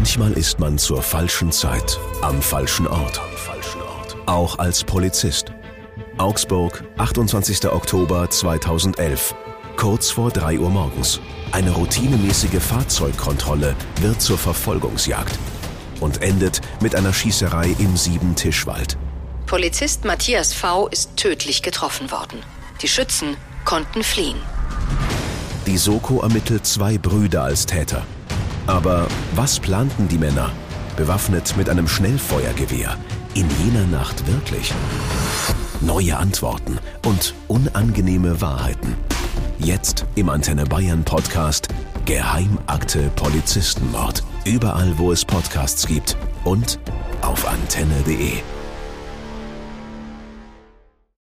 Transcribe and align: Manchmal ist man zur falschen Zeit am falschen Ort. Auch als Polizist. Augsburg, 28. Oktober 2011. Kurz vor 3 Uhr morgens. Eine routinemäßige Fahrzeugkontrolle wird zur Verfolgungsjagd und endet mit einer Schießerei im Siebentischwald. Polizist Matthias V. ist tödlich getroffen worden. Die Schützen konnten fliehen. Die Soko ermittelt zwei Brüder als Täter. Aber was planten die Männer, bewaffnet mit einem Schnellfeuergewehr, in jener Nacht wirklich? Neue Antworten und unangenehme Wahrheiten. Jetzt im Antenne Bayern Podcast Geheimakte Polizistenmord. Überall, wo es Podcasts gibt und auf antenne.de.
Manchmal 0.00 0.32
ist 0.32 0.58
man 0.58 0.78
zur 0.78 1.02
falschen 1.02 1.52
Zeit 1.52 2.00
am 2.22 2.40
falschen 2.40 2.86
Ort. 2.86 3.20
Auch 4.24 4.58
als 4.58 4.82
Polizist. 4.82 5.52
Augsburg, 6.16 6.84
28. 6.96 7.70
Oktober 7.70 8.30
2011. 8.30 9.34
Kurz 9.76 10.10
vor 10.10 10.30
3 10.30 10.58
Uhr 10.58 10.70
morgens. 10.70 11.20
Eine 11.52 11.72
routinemäßige 11.72 12.62
Fahrzeugkontrolle 12.62 13.76
wird 14.00 14.22
zur 14.22 14.38
Verfolgungsjagd 14.38 15.38
und 16.00 16.22
endet 16.22 16.62
mit 16.80 16.94
einer 16.94 17.12
Schießerei 17.12 17.76
im 17.78 17.94
Siebentischwald. 17.94 18.96
Polizist 19.44 20.06
Matthias 20.06 20.54
V. 20.54 20.88
ist 20.88 21.18
tödlich 21.18 21.60
getroffen 21.60 22.10
worden. 22.10 22.42
Die 22.80 22.88
Schützen 22.88 23.36
konnten 23.66 24.02
fliehen. 24.02 24.38
Die 25.66 25.76
Soko 25.76 26.22
ermittelt 26.22 26.64
zwei 26.64 26.96
Brüder 26.96 27.42
als 27.42 27.66
Täter. 27.66 28.06
Aber 28.70 29.08
was 29.34 29.58
planten 29.58 30.06
die 30.06 30.16
Männer, 30.16 30.52
bewaffnet 30.96 31.56
mit 31.56 31.68
einem 31.68 31.88
Schnellfeuergewehr, 31.88 32.96
in 33.34 33.48
jener 33.64 33.84
Nacht 33.88 34.24
wirklich? 34.28 34.72
Neue 35.80 36.16
Antworten 36.16 36.78
und 37.04 37.34
unangenehme 37.48 38.40
Wahrheiten. 38.40 38.94
Jetzt 39.58 40.06
im 40.14 40.28
Antenne 40.28 40.66
Bayern 40.66 41.02
Podcast 41.02 41.66
Geheimakte 42.04 43.10
Polizistenmord. 43.16 44.22
Überall, 44.44 44.96
wo 44.98 45.10
es 45.10 45.24
Podcasts 45.24 45.84
gibt 45.84 46.16
und 46.44 46.78
auf 47.22 47.48
antenne.de. 47.48 48.34